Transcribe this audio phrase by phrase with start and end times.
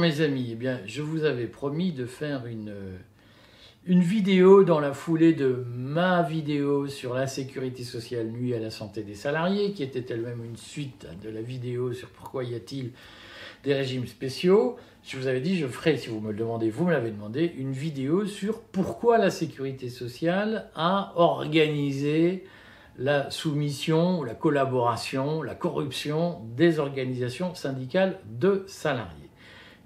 [0.00, 0.56] mes amis.
[0.60, 2.74] Eh je vous avais promis de faire une,
[3.86, 8.70] une vidéo dans la foulée de ma vidéo sur la sécurité sociale nuit à la
[8.70, 12.92] santé des salariés, qui était elle-même une suite de la vidéo sur pourquoi y a-t-il
[13.62, 14.76] des régimes spéciaux.
[15.02, 17.52] Je vous avais dit, je ferai, si vous me le demandez, vous me l'avez demandé,
[17.56, 22.44] une vidéo sur pourquoi la sécurité sociale a organisé
[22.98, 29.19] la soumission, la collaboration, la corruption des organisations syndicales de salariés.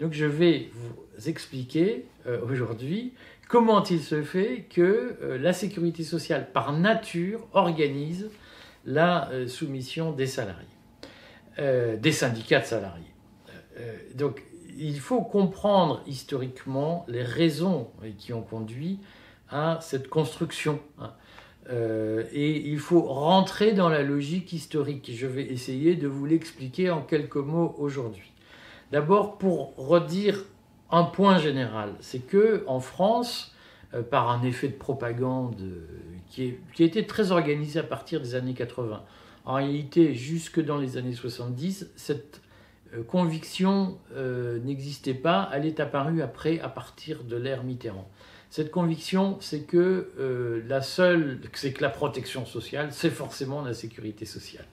[0.01, 3.13] Donc je vais vous expliquer euh, aujourd'hui
[3.49, 8.31] comment il se fait que euh, la sécurité sociale, par nature, organise
[8.85, 10.67] la euh, soumission des salariés,
[11.57, 13.15] des syndicats de salariés.
[14.17, 14.43] donc
[14.77, 18.99] il faut comprendre historiquement les raisons qui ont conduit
[19.49, 20.81] à cette construction.
[20.99, 21.13] Hein.
[22.33, 25.13] Et il faut rentrer dans la logique historique.
[25.15, 28.34] Je vais essayer de vous l'expliquer en quelques mots aujourd'hui.
[28.95, 30.45] D'abord, pour redire
[30.89, 33.53] un point général, c'est que en France,
[33.93, 35.85] euh, par un effet de propagande euh,
[36.29, 39.03] qui, qui, a été très organisé à partir des années 80,
[39.47, 42.41] en réalité, jusque dans les années 70, cette
[43.09, 43.99] conviction
[44.63, 45.51] n'existait pas.
[45.53, 48.09] Elle est apparue après, à partir de l'ère Mitterrand.
[48.55, 53.75] Cette conviction, c'est que euh, la seule, c'est que la protection sociale, c'est forcément la
[53.75, 54.65] sécurité sociale.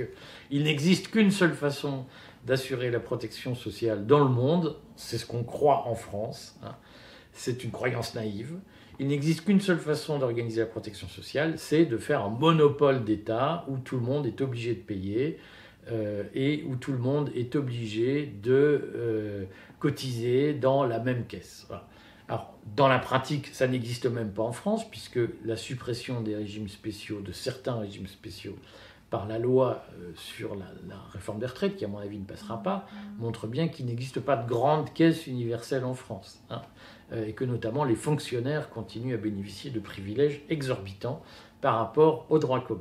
[0.00, 0.06] Hein.
[0.06, 0.10] que
[0.50, 2.06] il n'existe qu'une seule façon
[2.46, 6.58] d'assurer la protection sociale dans le monde, c'est ce qu'on croit en France.
[6.62, 6.74] Hein.
[7.32, 8.54] c'est une croyance naïve.
[8.98, 13.64] Il n'existe qu'une seule façon d'organiser la protection sociale, c'est de faire un monopole d'État
[13.68, 15.38] où tout le monde est obligé de payer
[15.90, 18.52] euh, et où tout le monde est obligé de
[18.94, 19.44] euh,
[19.78, 21.66] cotiser dans la même caisse.
[22.28, 26.68] Alors, dans la pratique, ça n'existe même pas en France, puisque la suppression des régimes
[26.68, 28.56] spéciaux, de certains régimes spéciaux,
[29.10, 30.64] par la loi euh, sur la,
[31.12, 32.86] réforme des retraites, qui à mon avis ne passera pas,
[33.18, 36.62] montre bien qu'il n'existe pas de grande caisse universelle en France, hein,
[37.12, 41.22] euh, et que notamment les fonctionnaires continuent à bénéficier de privilèges exorbitants
[41.60, 42.80] par rapport au droit commun.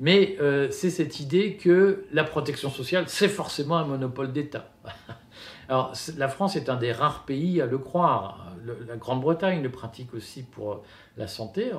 [0.00, 4.72] Mais euh, c'est cette idée que la protection sociale, c'est forcément un monopole d'État.
[5.68, 8.54] Alors, la France est un des rares pays à le croire
[8.86, 10.82] la Grande-Bretagne le pratique aussi pour euh,
[11.16, 11.70] la santé.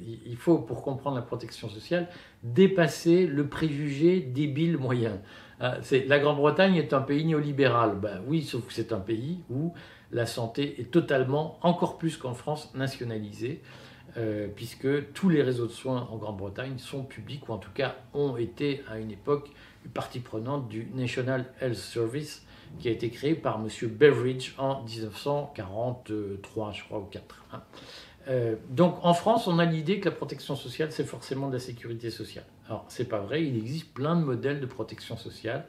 [0.00, 2.08] Il faut, pour comprendre la protection sociale,
[2.42, 5.20] dépasser le préjugé débile moyen.
[5.60, 7.96] Euh, la Grande-Bretagne est un pays néolibéral.
[8.00, 9.72] Ben oui, sauf que c'est un pays où
[10.12, 13.60] la santé est totalement, encore plus qu'en France, nationalisée,
[14.16, 17.96] euh, puisque tous les réseaux de soins en Grande-Bretagne sont publics, ou en tout cas
[18.14, 19.50] ont été à une époque
[19.94, 22.46] partie prenante du National Health Service,
[22.78, 23.68] qui a été créé par M.
[23.88, 27.44] Beveridge en 1943, je crois, ou 4.
[27.52, 27.62] Hein.
[28.28, 31.58] Euh, donc en France, on a l'idée que la protection sociale, c'est forcément de la
[31.58, 32.44] sécurité sociale.
[32.68, 35.64] Alors, c'est pas vrai, il existe plein de modèles de protection sociale.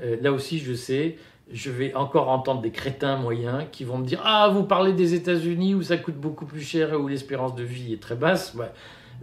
[0.00, 1.16] Euh, là aussi, je sais,
[1.50, 5.14] je vais encore entendre des crétins moyens qui vont me dire Ah, vous parlez des
[5.14, 8.56] États-Unis où ça coûte beaucoup plus cher et où l'espérance de vie est très basse.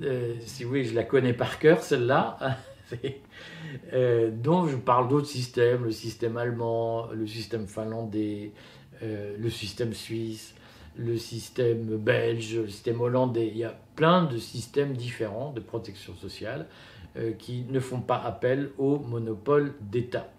[0.02, 2.38] Euh, si oui, je la connais par cœur, celle-là.
[3.94, 8.52] Euh, dont je parle d'autres systèmes, le système allemand, le système finlandais,
[9.02, 10.56] euh, le système suisse,
[10.96, 13.48] le système belge, le système hollandais.
[13.48, 16.68] Il y a plein de systèmes différents de protection sociale
[17.18, 20.30] euh, qui ne font pas appel au monopole d'État.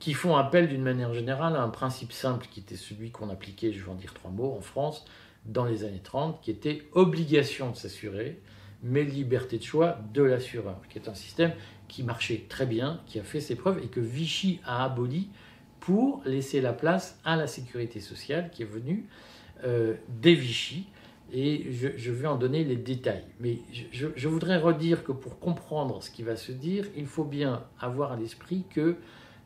[0.00, 3.72] qui font appel d'une manière générale à un principe simple qui était celui qu'on appliquait,
[3.72, 5.04] je vais en dire trois mots, en France
[5.46, 8.40] dans les années 30, qui était obligation de s'assurer
[8.84, 11.52] mais liberté de choix de l'assureur, qui est un système
[11.88, 15.28] qui marchait très bien, qui a fait ses preuves et que Vichy a aboli
[15.80, 19.06] pour laisser la place à la sécurité sociale qui est venue
[19.64, 20.86] euh, des Vichy.
[21.32, 23.24] Et je, vais en donner les détails.
[23.40, 23.58] Mais
[23.92, 27.64] je, je, voudrais redire que pour comprendre ce qui va se dire, il faut bien
[27.80, 28.96] avoir à l'esprit que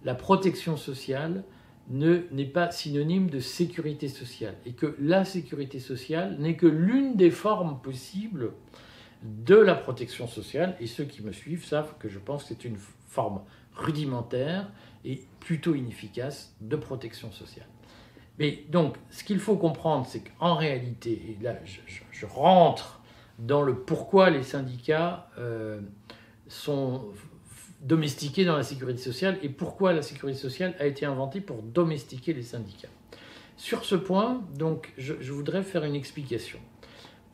[0.04, 1.45] la protection sociale
[1.91, 7.30] n'est pas synonyme de sécurité sociale et que la sécurité sociale n'est que l'une des
[7.30, 8.53] formes possibles
[9.22, 12.65] de la protection sociale, et ceux qui me suivent savent que je pense que c'est
[12.65, 12.78] une
[13.09, 13.41] forme
[13.74, 14.70] rudimentaire
[15.04, 17.66] et plutôt inefficace de protection sociale.
[18.38, 23.00] Mais donc, ce qu'il faut comprendre, c'est qu'en réalité, et là je, rentre
[23.38, 25.80] dans le pourquoi les syndicats euh,
[26.47, 27.06] sont
[27.80, 32.32] domestiqués dans la sécurité sociale et pourquoi la sécurité sociale a été inventée pour domestiquer
[32.32, 32.88] les syndicats.
[33.56, 36.59] Sur ce point, donc, je voudrais faire une explication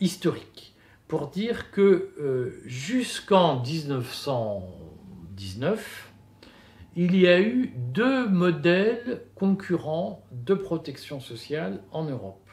[0.00, 0.73] historique
[1.16, 6.12] pour dire que euh, jusqu'en 1919,
[6.96, 12.50] il y a eu deux modèles concurrents de protection sociale en Europe.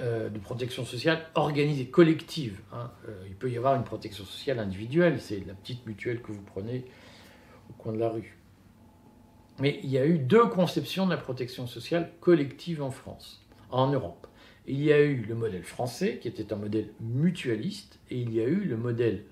[0.00, 2.62] Euh, de protection sociale organisée, collective.
[2.72, 2.90] Hein.
[3.08, 6.40] Euh, il peut y avoir une protection sociale individuelle, c'est la petite mutuelle que vous
[6.40, 6.86] prenez
[7.68, 8.38] au coin de la rue.
[9.58, 13.88] Mais il y a eu deux conceptions de la protection sociale collective en France, en
[13.88, 14.28] Europe.
[14.66, 18.40] Il y a eu le modèle français, qui était un modèle mutualiste, et il y
[18.40, 19.24] a eu le modèle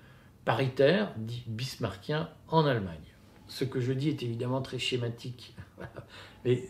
[0.45, 2.97] paritaire, dit bismarckien, en Allemagne.
[3.47, 5.55] Ce que je dis est évidemment très schématique,
[6.45, 6.63] mais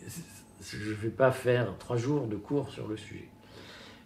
[0.62, 3.28] je ne vais pas faire trois jours de cours sur le sujet.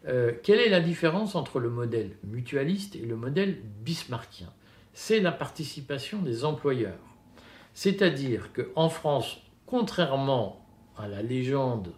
[0.06, 4.52] Euh, quelle est la différence entre le modèle mutualiste et le modèle bismarckien?
[4.92, 6.98] C'est la participation des employeurs.
[7.74, 10.66] C'est-à-dire qu'en France, contrairement
[10.96, 11.92] à la légende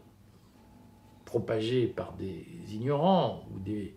[1.30, 2.44] propagée par des
[2.74, 3.94] ignorants ou des,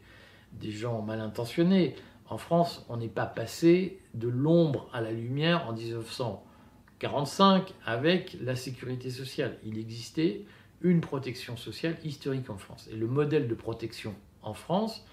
[0.70, 1.96] gens mal intentionnés,
[2.30, 8.56] en France, on n'est pas passé de l'ombre à la lumière en 1945 avec la
[8.56, 9.58] sécurité sociale.
[9.66, 10.44] Il existait
[10.82, 12.88] une protection sociale historique en France.
[12.92, 14.14] Et le modèle de protection
[14.44, 15.04] en France,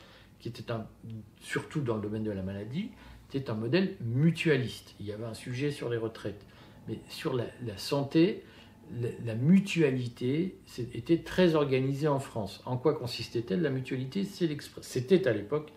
[0.41, 0.87] qui était un,
[1.41, 2.91] surtout dans le domaine de la maladie,
[3.33, 4.95] était un modèle mutualiste.
[5.01, 6.45] Il y avait un sujet sur les retraites.
[6.87, 7.47] Mais sur la,
[7.79, 8.45] santé,
[9.25, 10.59] la, mutualité
[10.95, 12.61] était très organisée en France.
[12.67, 15.73] En quoi consistait-elle La mutualité, c'était à l'époque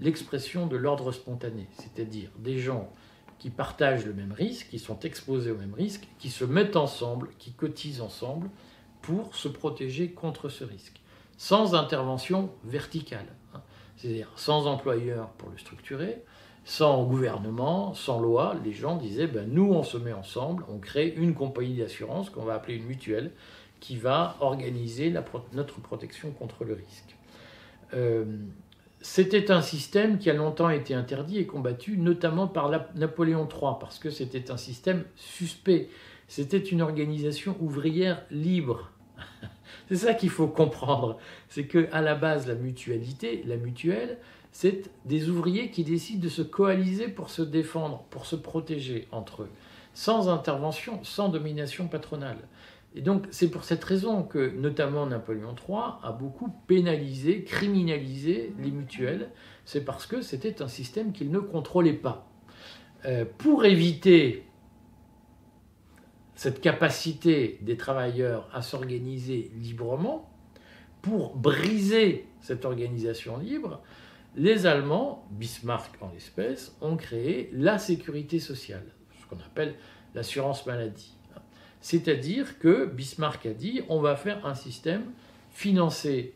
[0.00, 2.92] l'expression de l'ordre spontané, c'est-à-dire des gens
[3.38, 7.30] qui partagent le même risque, qui sont exposés au même risque, qui se mettent ensemble,
[7.38, 8.50] qui cotisent ensemble
[9.00, 11.00] pour se protéger contre ce risque,
[11.36, 13.62] sans intervention verticale, hein.
[13.96, 16.22] c'est-à-dire sans employeur pour le structurer,
[16.68, 21.14] sans gouvernement, sans loi, les gens disaient ben, nous on se met ensemble, on crée
[21.16, 23.30] une compagnie d'assurance qu'on va appeler une mutuelle
[23.80, 25.10] qui va organiser
[25.54, 27.16] notre protection contre le risque.
[27.94, 28.26] Euh,
[29.00, 33.98] c'était un système qui a longtemps été interdit et combattu, notamment par Napoléon III, parce
[33.98, 35.88] que c'était un système suspect.
[36.26, 38.90] C'était une organisation ouvrière libre.
[39.88, 41.16] C'est ça qu'il faut comprendre.
[41.48, 44.18] C'est que à la base, la mutualité, la mutuelle,
[44.52, 49.42] c'est des ouvriers qui décident de se coaliser pour se défendre, pour se protéger entre
[49.42, 49.50] eux,
[49.94, 52.38] sans intervention, sans domination patronale.
[52.94, 58.70] Et donc c'est pour cette raison que notamment Napoléon III a beaucoup pénalisé, criminalisé les
[58.70, 59.30] mutuelles.
[59.64, 62.26] C'est parce que c'était un système qu'il ne contrôlait pas.
[63.04, 64.44] Euh, pour éviter
[66.34, 70.30] cette capacité des travailleurs à s'organiser librement,
[71.02, 73.82] pour briser cette organisation libre,
[74.36, 78.84] les Allemands, Bismarck en l'espèce, ont créé la sécurité sociale,
[79.20, 79.74] ce qu'on appelle
[80.14, 81.14] l'assurance maladie.
[81.80, 85.04] C'est-à-dire que Bismarck a dit on va faire un système
[85.50, 86.34] financé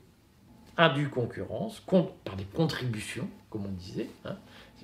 [0.77, 1.83] à du concurrence,
[2.25, 4.37] par des contributions, comme on disait, hein,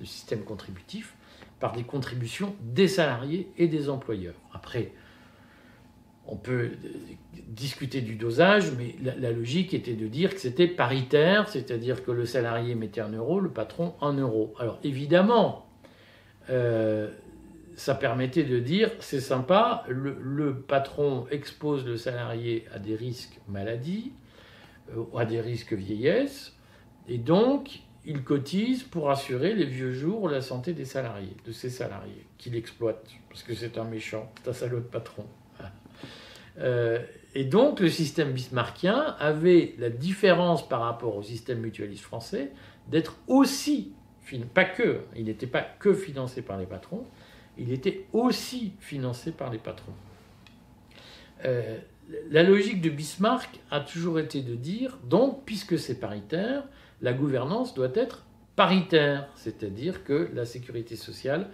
[0.03, 1.15] système contributif,
[1.59, 4.35] par des contributions des salariés et des employeurs.
[4.53, 4.93] Après,
[6.31, 6.71] on peut
[7.47, 12.25] discuter du dosage, mais la, logique était de dire que c'était paritaire, c'est-à-dire que le
[12.25, 14.53] salarié mettait un euro, le patron un euro.
[14.59, 15.65] Alors évidemment,
[16.49, 17.09] euh,
[17.75, 24.11] ça permettait de dire c'est sympa, le, patron expose le salarié à des risques maladie,
[24.95, 26.55] euh, à des risques vieillesse,
[27.07, 31.69] et donc il cotise pour assurer les vieux jours la santé des salariés, de ses
[31.69, 35.25] salariés, qu'il exploite, parce que c'est un méchant, c'est un salaud de patron.
[36.57, 36.99] Euh,
[37.35, 42.51] et donc le système bismarckien avait la différence par rapport au système mutualiste français
[42.87, 43.93] d'être aussi,
[44.53, 47.05] pas que, il n'était pas que financé par les patrons,
[47.57, 49.93] il était aussi financé par les patrons.
[51.45, 51.77] Euh,
[52.31, 56.63] la logique de Bismarck a toujours été de dire, donc, puisque c'est paritaire,
[57.01, 61.49] la gouvernance doit être paritaire, c'est-à-dire que la sécurité sociale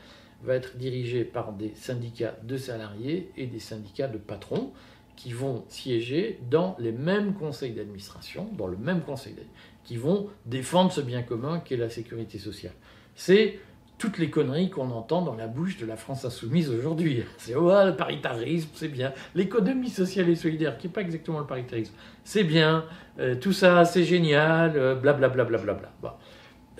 [0.45, 4.71] va être dirigée par des syndicats de salariés et des syndicats de patrons
[5.15, 9.35] qui vont siéger dans les mêmes conseils d'administration, dans le même conseil
[9.83, 12.73] qui vont défendre ce bien commun qu'est la sécurité sociale.
[13.15, 13.59] C'est
[13.97, 17.23] toutes les conneries qu'on entend dans la bouche de la France insoumise aujourd'hui.
[17.37, 19.13] C'est oh, le paritarisme, c'est bien.
[19.35, 21.93] L'économie sociale et solidaire, qui n'est pas exactement le paritarisme,
[22.25, 22.85] c'est bien.
[23.19, 25.29] Euh, tout ça, c'est génial, blablabla.
[25.29, 26.19] Bla, bla, bla, bla,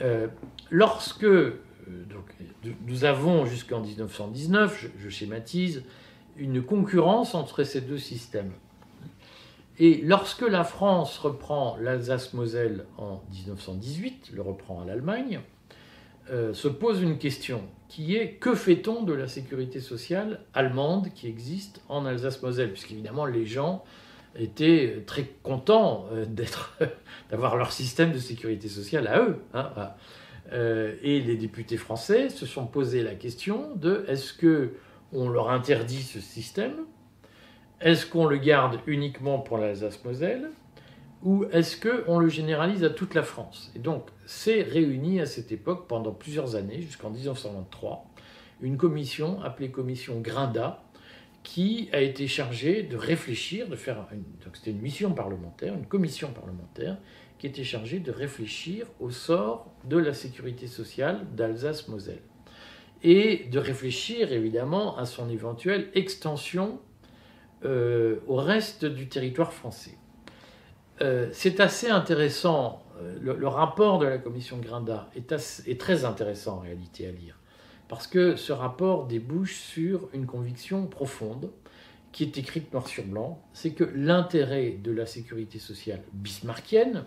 [0.02, 0.28] euh,
[0.72, 2.25] lorsque euh, donc,
[2.88, 5.84] nous avons jusqu'en 1919, je, schématise,
[6.38, 8.51] une concurrence entre ces deux systèmes.
[9.77, 15.42] Et lorsque la France reprend l'Alsace-Moselle en 1918, le reprend à l'Allemagne,
[16.32, 21.27] euh, se pose une question qui est que fait-on de la sécurité sociale allemande qui
[21.27, 22.72] existe en Alsace-Moselle?
[22.72, 23.84] Puisqu'évidemment, les gens
[24.38, 26.25] étaient très contents euh,
[27.30, 29.42] d'avoir leur système de sécurité sociale à eux.
[29.54, 29.72] Hein,
[30.52, 34.74] euh, et les députés français se sont posé la question de est-ce que
[35.12, 36.86] on leur interdit ce système?
[37.82, 40.50] Est-ce qu'on le garde uniquement pour l'Alsace-Moselle?
[41.24, 43.72] Ou est-ce qu'on le généralise à toute la France?
[43.75, 48.06] Et donc, s'est réunie à cette époque, pendant plusieurs années, jusqu'en 1923,
[48.62, 50.84] une commission appelée commission Grinda,
[51.44, 54.08] qui a été chargée de réfléchir, de faire
[54.44, 56.98] donc c'était une mission parlementaire, une commission parlementaire
[57.38, 62.22] qui était chargée de réfléchir au sort de la sécurité sociale d'Alsace-Moselle
[63.04, 66.80] et de réfléchir évidemment à son éventuelle extension
[67.63, 69.98] euh, au reste du territoire français.
[71.01, 75.34] Euh, c'est assez intéressant, euh, le, rapport de la commission Grinda est,
[75.68, 77.38] est, très intéressant en réalité à lire,
[77.88, 81.51] parce que ce rapport débouche sur une conviction profonde
[82.12, 87.04] qui est écrite noir sur blanc, c'est que l'intérêt de la sécurité sociale bismarckienne,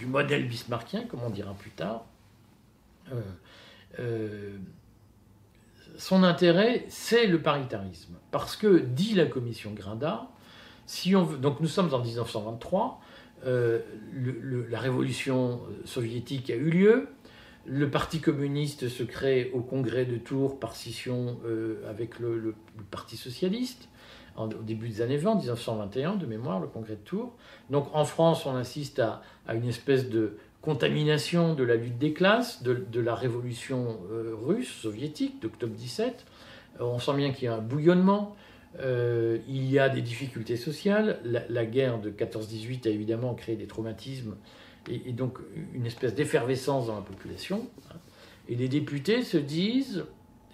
[0.00, 2.04] du modèle bismarckien, comme on dira plus tard,
[6.00, 8.14] son intérêt, c'est le paritarisme.
[8.30, 10.28] Parce que, dit la commission Grinda,
[11.38, 13.00] donc nous sommes en 1923,
[13.46, 13.80] euh,
[14.68, 17.08] la révolution soviétique a eu lieu,
[17.66, 22.54] le Parti communiste se crée au congrès de Tours par scission euh, avec le,
[22.90, 23.88] Parti socialiste
[24.36, 27.32] au début des années 20, 1921 de mémoire, le congrès de Tours.
[27.68, 29.22] Donc en France, on assiste à
[29.54, 35.40] une espèce de contamination de la lutte des classes, de, la révolution euh, russe, soviétique,
[35.40, 36.26] d'octobre 17.
[36.80, 38.36] Euh, on sent bien qu'il y a un bouillonnement,
[38.80, 41.18] euh, il y a des difficultés sociales.
[41.24, 44.36] La, guerre de 14-18 a évidemment créé des traumatismes
[44.88, 45.38] et, donc
[45.74, 47.66] une espèce d'effervescence dans la population.
[48.48, 50.04] Et les députés se disent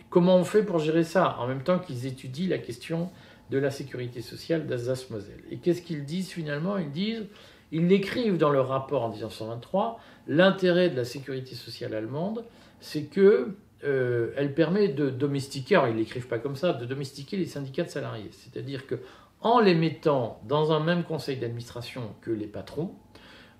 [0.09, 1.37] comment on fait pour gérer ça?
[1.39, 3.11] En même temps qu'ils étudient la question
[3.51, 5.43] de la sécurité sociale d'Alsace-Moselle.
[5.51, 6.79] Et qu'est-ce qu'ils disent finalement?
[6.79, 7.27] Ils disent
[7.73, 10.01] ils l'écrivent dans leur rapport en 1923.
[10.29, 12.45] L'intérêt de la sécurité sociale allemande,
[12.81, 17.37] c'est que euh, elle permet de domestiquer, alors ils l'écrivent pas comme ça, de domestiquer
[17.37, 18.31] les syndicats de salariés.
[18.33, 18.97] C'est-à-dire que
[19.41, 22.95] en les mettant dans un même conseil d'administration que les patrons,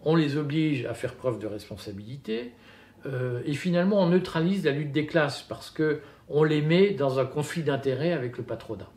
[0.05, 2.53] on les oblige à faire preuve de responsabilité
[3.05, 7.19] euh, et finalement on neutralise la lutte des classes parce que on les met dans
[7.19, 8.91] un conflit d'intérêts avec le patronat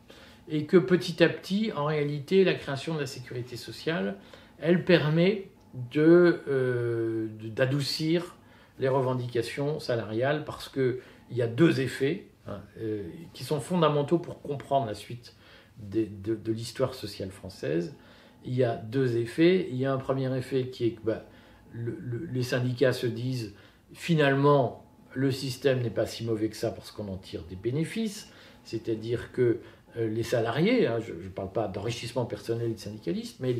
[0.50, 4.16] et que petit à petit, en réalité, la création de la sécurité sociale
[4.60, 5.48] elle permet
[5.96, 8.36] euh, d'adoucir
[8.78, 10.98] les revendications salariales parce qu'il
[11.30, 15.34] y a deux effets hein, euh, qui sont fondamentaux pour comprendre la suite
[15.78, 17.94] de, l'histoire sociale française.
[18.44, 19.68] Il y a deux effets.
[19.70, 21.24] Il y a un premier effet qui est que bah,
[21.74, 23.54] les syndicats se disent
[23.92, 28.32] finalement le système n'est pas si mauvais que ça parce qu'on en tire des bénéfices,
[28.64, 29.58] c'est-à-dire que
[29.96, 33.54] les salariés, hein, je ne parle pas d'enrichissement personnel et de syndicalistes, mais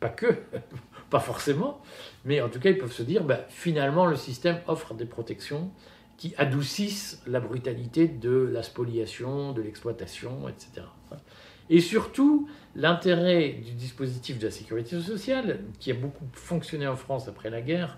[0.00, 0.26] pas que,
[1.10, 1.80] pas forcément,
[2.24, 5.70] mais en tout cas, ils peuvent se dire, bah, finalement, le système offre des protections
[6.16, 10.86] qui adoucissent la brutalité de la spoliation, de l'exploitation, etc.
[11.70, 17.28] Et surtout, l'intérêt du dispositif de la sécurité sociale, qui a beaucoup fonctionné en France
[17.28, 17.96] après la guerre,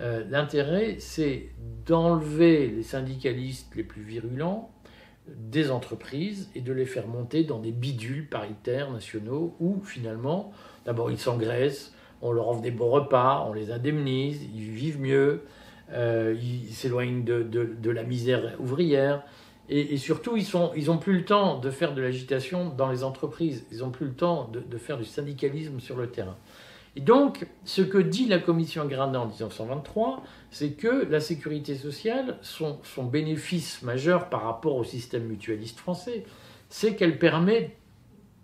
[0.00, 1.48] euh, l'intérêt, c'est
[1.84, 4.70] d'enlever les syndicalistes les plus virulents
[5.36, 10.52] des entreprises et de les faire monter dans des bidules paritaires nationaux où finalement
[10.88, 11.92] D'abord, ils s'engraissent,
[12.22, 15.42] on leur offre des bons repas, on les indemnise, ils vivent mieux,
[15.92, 19.22] euh, ils s'éloignent de, la misère ouvrière.
[19.68, 23.66] Et, surtout, ils n'ont ils plus le temps de faire de l'agitation dans les entreprises.
[23.70, 26.38] Ils n'ont plus le temps de, faire du syndicalisme sur le terrain.
[26.96, 32.38] Et donc, ce que dit la commission Granat en 1923, c'est que la sécurité sociale,
[32.42, 36.24] son, bénéfice majeur par rapport au système mutualiste français,
[36.68, 37.76] c'est qu'elle permet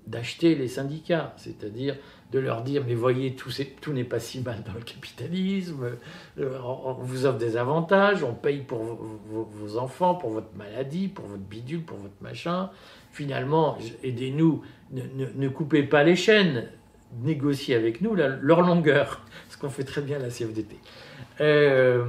[0.07, 1.97] d'acheter les syndicats, c'est-à-dire
[2.31, 5.93] de leur dire mais voyez tout, tout n'est pas si mal dans le capitalisme,
[6.39, 11.27] euh, on vous offre des avantages, on paye pour vos, enfants, pour votre maladie, pour
[11.27, 12.71] votre bidule, pour votre machin.
[13.13, 16.69] Finalement, aidez-nous, ne, coupez pas les chaînes,
[17.23, 20.77] négociez avec nous leur longueur, ce qu'on fait très bien à la CFDT.
[21.41, 22.07] Euh,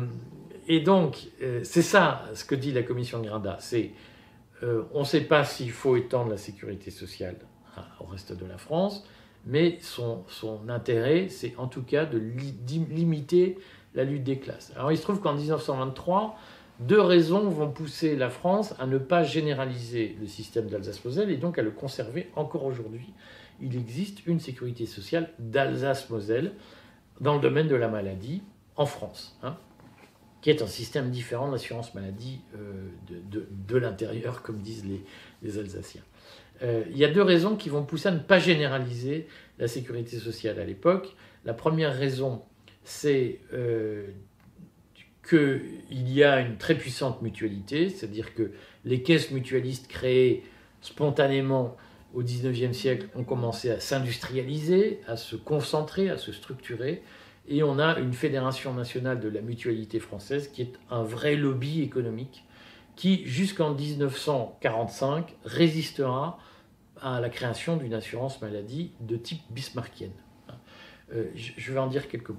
[0.67, 3.91] et donc, euh, c'est ça ce que dit la commission de c'est
[4.93, 7.35] on ne sait pas s'il faut étendre la sécurité sociale
[7.77, 9.07] hein, au reste de la France,
[9.45, 10.23] mais son,
[10.69, 13.59] intérêt, c'est en tout cas de limiter
[13.93, 14.71] la lutte des classes.
[14.75, 16.35] Alors il se trouve qu'en 1923,
[16.79, 21.57] deux raisons vont pousser la France à ne pas généraliser le système d'Alsace-Moselle et donc
[21.57, 23.13] à le conserver encore aujourd'hui.
[23.61, 26.53] Il existe une sécurité sociale d'Alsace-Moselle
[27.21, 28.41] dans le domaine de la maladie
[28.75, 29.57] en France, hein,
[30.41, 34.85] qui est un système différent de l'assurance maladie euh, de, l'intérieur, comme disent
[35.41, 36.03] les Alsaciens.
[36.63, 39.27] Euh, il y a deux raisons qui vont pousser à ne pas généraliser
[39.59, 41.15] la sécurité sociale à l'époque.
[41.43, 42.43] La première raison,
[42.83, 44.07] c'est euh,
[45.27, 48.51] qu'il y a une très puissante mutualité, c'est-à-dire que
[48.85, 50.43] les caisses mutualistes créées
[50.81, 51.75] spontanément
[52.15, 57.03] au XIXe siècle ont commencé à s'industrialiser, à se concentrer, à se structurer,
[57.47, 61.81] et on a une fédération nationale de la mutualité française qui est un vrai lobby
[61.81, 62.43] économique
[62.95, 66.39] qui, jusqu'en 1945, résistera
[67.01, 70.13] à la création d'une assurance maladie de type bismarckienne.
[71.13, 72.37] Euh, je vais en dire quelques mots.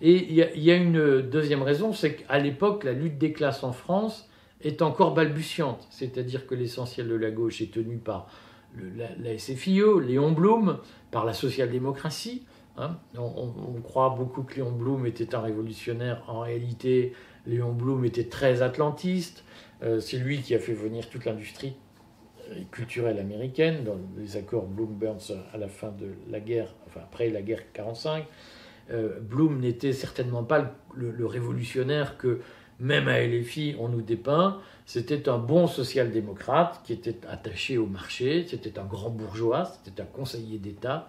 [0.00, 3.72] Et il y, a une deuxième raison, c'est qu'à l'époque, la lutte des classes en
[3.72, 4.30] France
[4.62, 5.86] est encore balbutiante.
[5.90, 8.26] C'est-à-dire que l'essentiel de la gauche est tenu par
[8.76, 10.78] la, SFIO, Léon Blum,
[11.10, 12.44] par la social-démocratie.
[12.76, 12.98] Hein.
[13.18, 16.22] On, croit beaucoup que Léon Blum était un révolutionnaire.
[16.28, 17.12] En réalité,
[17.46, 19.44] Léon Blum était très atlantiste.
[19.82, 21.74] Euh, c'est lui qui a fait venir toute l'industrie
[22.70, 27.42] culturelle américaine dans les accords Blum-Burns à la fin de la guerre, enfin après la
[27.42, 28.24] guerre 45.
[28.90, 32.40] Euh, Blum n'était certainement pas le, révolutionnaire que
[32.80, 34.60] même à LFI on nous dépeint.
[34.92, 40.04] C'était un bon social-démocrate qui était attaché au marché, c'était un grand bourgeois, c'était un
[40.04, 41.06] conseiller d'État.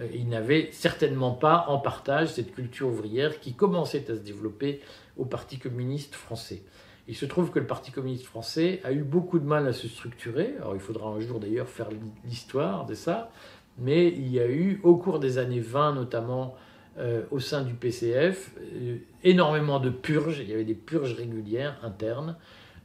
[0.00, 4.82] Euh, il n'avait certainement pas en partage cette culture ouvrière qui commençait à se développer
[5.16, 6.62] au Parti communiste français.
[7.08, 9.88] Il se trouve que le Parti communiste français a eu beaucoup de mal à se
[9.88, 10.52] structurer.
[10.58, 11.88] Alors il faudra un jour d'ailleurs faire
[12.26, 13.30] l'histoire de ça.
[13.78, 16.54] Mais il y a eu, au cours des années 20 notamment,
[16.98, 20.40] euh, au sein du PCF, euh, énormément de purges.
[20.40, 22.36] Il y avait des purges régulières internes,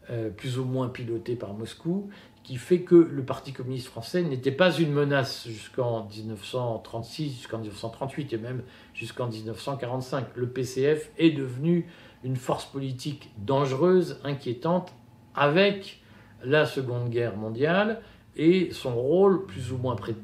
[0.10, 2.10] euh, plus ou moins pilotées par Moscou,
[2.44, 8.34] qui fait que le Parti communiste français n'était pas une menace jusqu'en 1936, jusqu'en 1938
[8.34, 10.28] et même jusqu'en 1945.
[10.36, 11.88] Le PCF est devenu
[12.24, 14.94] une force politique dangereuse, inquiétante,
[15.36, 16.02] avec
[16.44, 18.02] la Seconde Guerre mondiale
[18.36, 20.16] et son rôle plus ou moins près,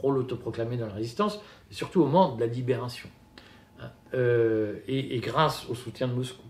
[0.00, 1.40] rôle autoproclamé dans la résistance,
[1.70, 3.08] surtout au moment de la libération,
[3.80, 6.42] hein, euh, et, grâce au soutien de Moscou.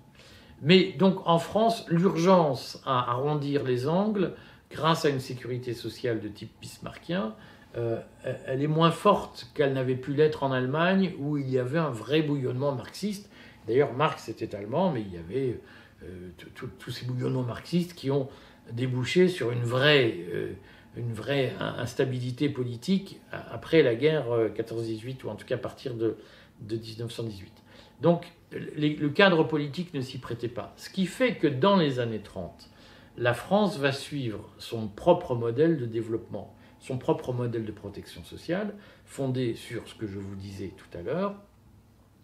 [0.65, 4.33] Mais donc en France, l'urgence à arrondir les angles,
[4.71, 7.35] grâce à une sécurité sociale de type bismarckien,
[7.77, 8.01] euh,
[8.47, 11.91] elle est moins forte qu'elle n'avait pu l'être en Allemagne, où il y avait un
[11.91, 13.31] vrai bouillonnement marxiste
[13.67, 15.59] D'ailleurs, Marx était allemand, mais il y avait
[16.03, 16.31] euh,
[16.79, 18.29] tous ces bouillonnements marxistes qui ont
[18.73, 20.53] débouché sur une vraie, euh,
[20.97, 25.95] une vraie instabilité politique après la guerre 14-18, euh, ou en tout cas à partir
[25.95, 26.17] de,
[26.61, 27.53] 1918.
[28.01, 30.73] Donc, le cadre politique ne s'y prêtait pas.
[30.77, 32.71] Ce qui fait que dans les années 30,
[33.17, 38.75] la France va suivre son propre modèle de développement, son propre modèle de protection sociale,
[39.05, 41.37] fondé sur ce que je vous disais tout à l'heure,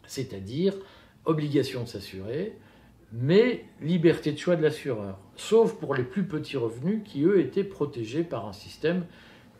[0.06, 0.74] c'est-à-dire
[1.24, 2.56] obligation de s'assurer,
[3.12, 7.64] mais liberté de choix de l'assureur, sauf pour les plus petits revenus qui, eux, étaient
[7.64, 9.04] protégés par un système,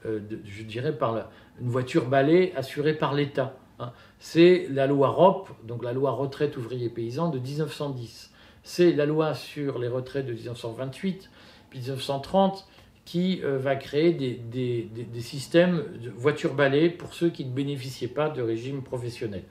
[0.06, 3.56] euh, je dirais, par une voiture balai assurée par l'État.
[3.80, 3.92] Hein.
[4.18, 8.30] C'est la loi ROP, donc la loi retraite ouvrier paysan de 1910.
[8.62, 11.30] C'est la loi sur les retraites de 1928,
[11.70, 12.66] puis 1930,
[13.04, 18.08] qui euh, va créer des, des systèmes de voitures balai pour ceux qui ne bénéficiaient
[18.08, 19.42] pas de régime professionnel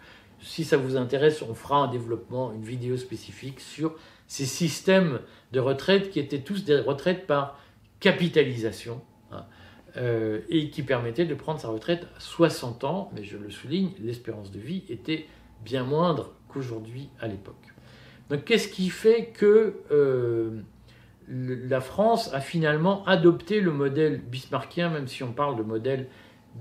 [0.41, 3.95] si ça vous intéresse, on fera un développement, une vidéo spécifique sur
[4.27, 5.19] ces systèmes
[5.51, 7.59] de retraite qui étaient tous des retraites par
[7.99, 9.01] capitalisation
[9.99, 13.11] euh, et qui permettaient de prendre sa retraite à 60 ans.
[13.15, 15.25] Mais je le souligne, l'espérance de vie était
[15.63, 17.55] bien moindre qu'aujourd'hui à l'époque.
[18.29, 20.61] Donc qu'est-ce qui fait que euh,
[21.27, 26.07] la France a finalement adopté le modèle bismarckien, même si on parle de modèle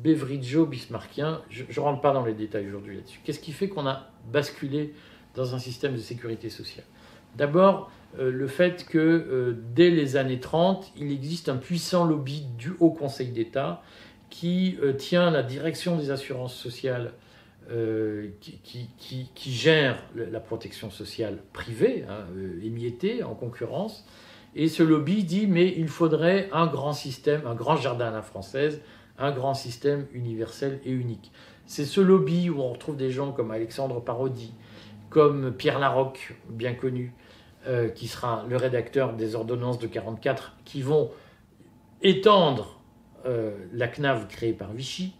[0.03, 1.40] Beveridgeo-Bismarckien.
[1.48, 3.20] Je ne rentre pas dans les détails aujourd'hui là-dessus.
[3.24, 4.94] Qu'est-ce qui fait qu'on a basculé
[5.35, 6.85] dans un système de sécurité sociale?
[7.38, 12.46] D'abord, euh, le fait que euh, dès les années 30, il existe un puissant lobby
[12.59, 13.81] du Haut Conseil d'État
[14.29, 17.12] qui euh, tient la direction des assurances sociales,
[18.40, 22.24] qui, gère la protection sociale privée, hein,
[22.62, 24.07] émiettée, en concurrence.
[24.57, 28.22] Et ce lobby dit, mais il faudrait un grand système, un grand jardin à la
[28.22, 28.81] française,
[29.18, 31.31] un grand système universel et unique.
[31.66, 34.55] C'est ce lobby où on retrouve des gens comme Alexandre Parodi,
[35.11, 37.12] comme Pierre Larocque, bien connu,
[37.68, 41.11] euh, qui sera le rédacteur des ordonnances de 44, qui vont
[42.00, 42.81] étendre
[43.26, 45.12] euh, la CNAV créée par Vichy.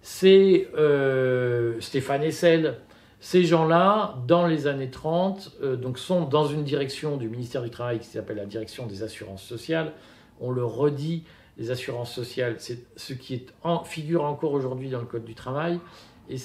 [0.00, 2.78] C'est euh, Stéphane Essel.
[3.20, 8.00] Ces gens-là, dans les années 30, donc sont dans une direction du ministère du Travail
[8.00, 9.92] qui s'appelle la direction des assurances sociales.
[10.40, 11.22] On le redit,
[11.56, 15.36] les assurances sociales, c'est ce qui est en, figure encore aujourd'hui dans le Code du
[15.36, 15.78] travail.
[16.28, 16.36] Et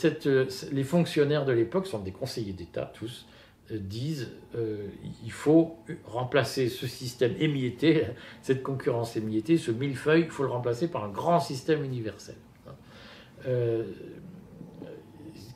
[0.71, 3.25] les fonctionnaires de l'époque sont des conseillers d'État, tous,
[3.73, 4.87] disent euh,
[5.23, 8.05] il faut remplacer ce système émietté,
[8.41, 12.35] cette concurrence émiettée, ce millefeuille, il faut le remplacer par un grand système universel.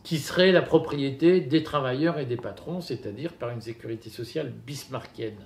[0.04, 5.46] qui serait la propriété des travailleurs et des patrons, c'est-à-dire par une sécurité sociale bismarckienne.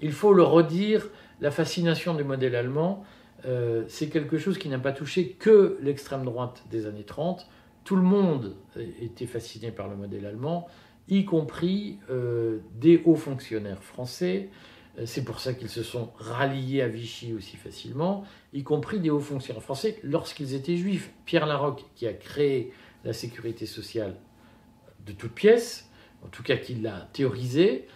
[0.00, 1.08] Il faut le redire,
[1.40, 3.04] la fascination du modèle allemand,
[3.46, 7.48] euh, c'est quelque chose qui n'a pas touché que l'extrême droite des années 30.
[7.84, 8.54] Tout le monde
[9.00, 10.68] était fasciné par le modèle allemand,
[11.08, 14.48] y compris euh, des hauts fonctionnaires français.
[14.98, 19.10] Euh, c'est pour ça qu'ils se sont ralliés à Vichy aussi facilement, y compris des
[19.10, 21.10] hauts fonctionnaires français lorsqu'ils étaient juifs.
[21.24, 22.72] Pierre Larocque, qui a créé
[23.04, 24.16] la sécurité sociale
[25.06, 25.90] de toutes pièces,
[26.24, 27.86] en tout cas qui l'a théorisé,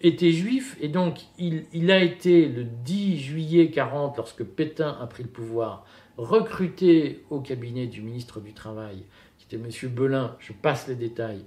[0.00, 5.06] était juif et donc il, il, a été le 10 juillet 40, lorsque Pétain a
[5.06, 9.04] pris le pouvoir, recruté au cabinet du ministre du Travail,
[9.38, 9.90] qui était M.
[9.92, 11.44] Belin, je passe les détails,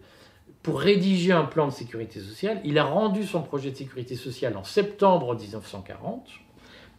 [0.66, 2.60] pour rédiger un plan de sécurité sociale.
[2.64, 6.28] Il a rendu son projet de sécurité sociale en septembre 1940.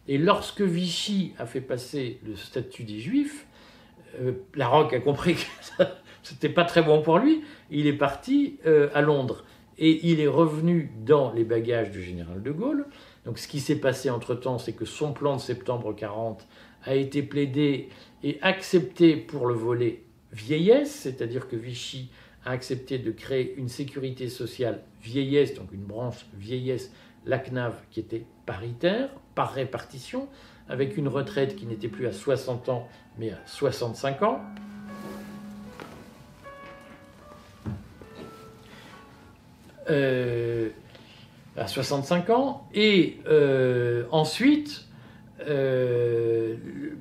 [0.07, 3.45] Et lorsque Vichy a fait passer le statut des Juifs,
[4.21, 5.83] euh, Larocque a compris que
[6.23, 7.43] c'était pas très bon pour lui.
[7.69, 9.43] Il est parti euh, à Londres
[9.77, 12.85] et il est revenu dans les bagages du général de Gaulle.
[13.25, 16.47] Donc ce qui s'est passé entre-temps, c'est que son plan de septembre 40
[16.85, 17.89] a été plaidé
[18.23, 22.11] et accepté pour le volet vieillesse, c'est-à-dire que Vichy
[22.51, 26.91] accepté de créer une sécurité sociale vieillesse, donc une branche vieillesse,
[27.25, 30.27] la CNAV, qui était paritaire, par répartition,
[30.69, 34.41] avec une retraite qui n'était plus à 60 ans, mais à 65 ans.
[39.89, 40.69] Euh,
[41.55, 42.67] à 65 ans.
[42.73, 44.85] Et euh, ensuite,
[45.47, 46.55] euh,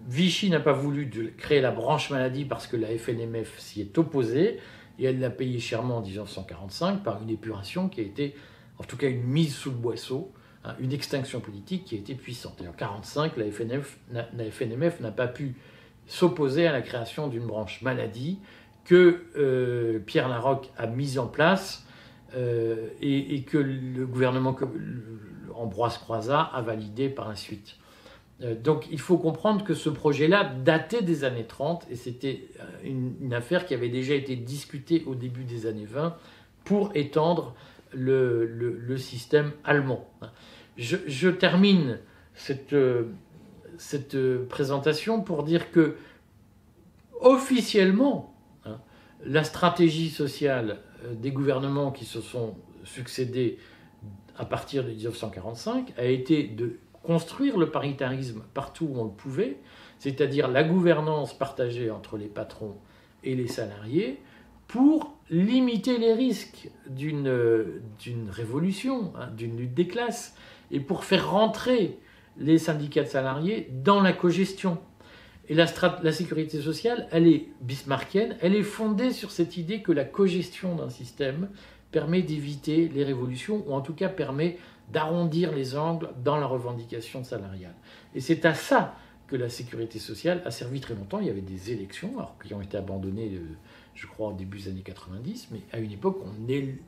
[0.09, 4.59] Vichy n'a pas voulu créer la branche maladie parce que la FNMF s'y est opposée
[4.99, 8.35] et elle l'a payé chèrement en 1945 par une épuration qui a été,
[8.79, 10.33] en tout cas, une mise sous le boisseau,
[10.65, 12.61] hein, une extinction politique qui a été puissante.
[12.61, 15.55] Et en 1945, la, FNMF n'a pas pu
[16.07, 18.39] s'opposer à la création d'une branche maladie
[18.85, 21.87] que euh, Pierre Larocque a mise en place
[22.35, 24.57] euh, et, et, que le gouvernement
[25.55, 27.77] Ambroise Croizat a validé par la suite.
[28.42, 32.64] Euh, donc il faut comprendre que ce projet-là datait des années 30 et c'était euh,
[32.85, 36.16] une, affaire qui avait déjà été discutée au début des années 20
[36.64, 37.55] pour étendre
[37.92, 40.07] le, système allemand.
[40.77, 41.99] Je, termine
[42.35, 43.07] cette, euh,
[44.49, 45.96] présentation pour dire que
[47.20, 48.35] officiellement,
[48.66, 48.79] hein,
[49.25, 50.81] la stratégie sociale
[51.12, 53.59] des gouvernements qui se sont succédés
[54.37, 59.59] à partir de 1945 a été de construire le paritarisme partout où on le pouvait,
[59.99, 62.77] c'est-à-dire la gouvernance partagée entre les patrons
[63.23, 64.21] et les salariés,
[64.66, 67.31] pour limiter les risques d'une
[68.31, 70.37] révolution, hein, d'une lutte des classes,
[70.71, 71.99] et pour faire rentrer
[72.38, 74.79] les syndicats de salariés dans la cogestion.
[75.49, 75.66] Et la,
[76.03, 80.75] la sécurité sociale, elle est bismarckienne, elle est fondée sur cette idée que la cogestion
[80.75, 81.49] d'un système
[81.92, 84.59] permet d'éviter les révolutions, ou en tout cas permet
[84.92, 87.75] d'arrondir les angles dans la revendication salariale.
[88.14, 88.94] Et c'est à ça
[89.27, 91.20] que la sécurité sociale a servi très longtemps.
[91.20, 93.57] Il y avait des élections alors, qui ont été abandonnées, euh,
[93.94, 96.18] je crois, au début des années 90, mais à une époque,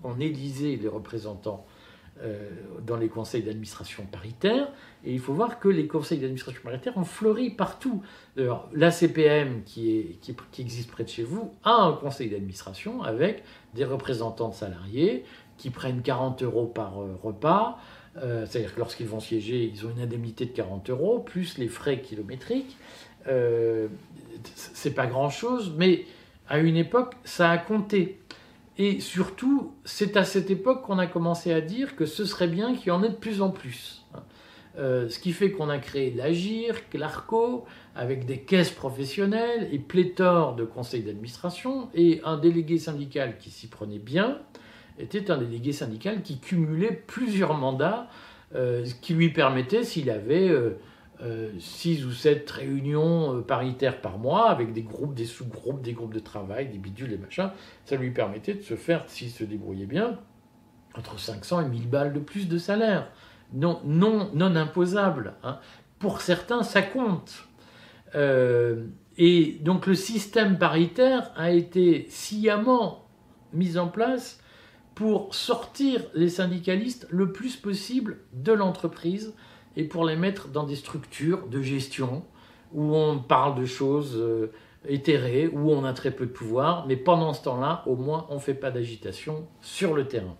[0.04, 1.66] on, élisait les représentants
[2.22, 2.48] euh,
[2.86, 4.68] dans les conseils d'administration paritaires.
[5.04, 8.02] Et il faut voir que les conseils d'administration paritaires ont fleuri partout.
[8.36, 10.18] La CPM, qui,
[10.58, 13.42] existe près de chez vous, a un conseil d'administration avec
[13.74, 15.24] des représentants de salariés,
[15.58, 17.78] qui prennent 40 euros par euh, repas.
[18.16, 21.68] Euh, c'est-à-dire que lorsqu'ils vont siéger, ils ont une indemnité de 40 euros, plus les
[21.68, 22.76] frais kilométriques.
[23.26, 23.88] Euh,
[24.54, 26.04] c'est pas grand-chose, mais
[26.48, 28.18] à une époque, ça a compté.
[28.78, 32.74] Et surtout, c'est à cette époque qu'on a commencé à dire que ce serait bien
[32.74, 34.04] qu'il y en ait de plus en plus.
[34.78, 37.64] Euh, ce qui fait qu'on a créé l'AGIR, l'ARCO,
[37.96, 43.66] avec des caisses professionnelles et pléthore de conseils d'administration, et un délégué syndical qui s'y
[43.66, 44.38] prenait bien,
[44.98, 48.08] était un délégué syndical qui cumulait plusieurs mandats,
[48.54, 50.78] euh, ce qui lui permettait, s'il avait euh,
[51.22, 56.14] euh, six ou sept réunions paritaires par mois, avec des groupes, des sous-groupes, des groupes
[56.14, 57.50] de travail, des bidules, des machins,
[57.84, 60.18] ça lui permettait de se faire, s'il se débrouillait bien,
[60.94, 63.08] entre 500 et 1000 balles de plus de salaire.
[63.52, 65.34] Non, non, non imposable.
[65.42, 65.58] Hein.
[65.98, 67.44] Pour certains, ça compte.
[68.14, 73.08] et donc le système paritaire a été sciemment
[73.52, 74.40] mis en place
[74.98, 79.32] pour sortir les syndicalistes le plus possible de l'entreprise
[79.76, 82.24] et pour les mettre dans des structures de gestion
[82.72, 84.50] où on parle de choses euh,
[84.88, 88.34] éthérées, où on a très peu de pouvoir, mais pendant ce temps-là, au moins, on
[88.34, 90.36] ne fait pas d'agitation sur le terrain.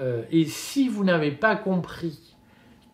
[0.00, 2.34] Euh, et si vous n'avez pas compris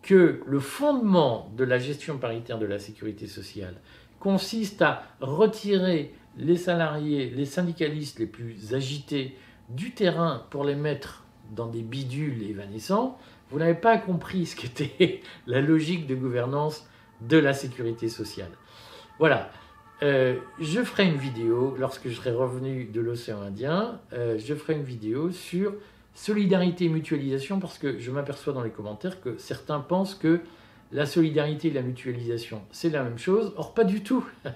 [0.03, 3.77] que le fondement de la gestion paritaire de la sécurité sociale
[4.19, 9.37] consiste à retirer les salariés, les syndicalistes les plus agités,
[9.69, 13.19] du terrain pour les mettre dans des bidules évanescents,
[13.51, 16.87] vous n'avez pas compris ce qu'était la logique de gouvernance
[17.21, 18.51] de la sécurité sociale.
[19.19, 19.51] Voilà.
[20.03, 24.75] Euh, je ferai une vidéo, lorsque je serai revenu de l'océan Indien, euh, je ferai
[24.75, 25.75] une vidéo sur
[26.15, 30.41] solidarité et mutualisation parce que je m'aperçois dans les commentaires que certains pensent que
[30.93, 33.53] la solidarité et la mutualisation, c'est la même chose.
[33.57, 34.25] Or, pas du tout.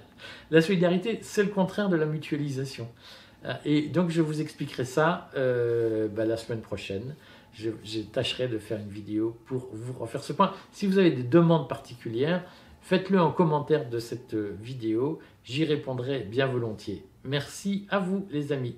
[0.50, 2.88] La solidarité, c'est le contraire de la mutualisation.
[3.44, 7.14] Euh, et donc, je vous expliquerai ça euh, bah, la semaine prochaine.
[7.52, 10.52] Je, je, tâcherai de faire une vidéo pour vous refaire ce point.
[10.72, 12.44] Si vous avez des demandes particulières,
[12.80, 15.18] faites-le en commentaire de cette vidéo.
[15.44, 17.04] J'y répondrai bien volontiers.
[17.24, 18.76] Merci à vous, les amis.